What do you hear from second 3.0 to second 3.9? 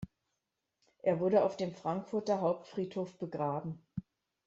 begraben.